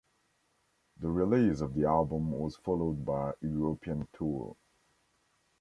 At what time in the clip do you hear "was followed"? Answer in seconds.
2.31-3.05